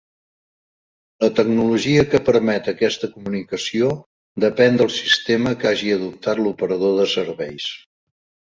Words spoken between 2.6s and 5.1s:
aquesta comunicació depèn del